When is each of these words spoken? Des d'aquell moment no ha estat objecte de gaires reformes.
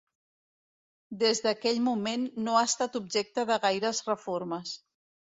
Des 1.23 1.41
d'aquell 1.47 1.81
moment 1.87 2.23
no 2.47 2.55
ha 2.59 2.63
estat 2.69 2.97
objecte 3.01 3.43
de 3.49 3.57
gaires 3.67 4.01
reformes. 4.07 4.73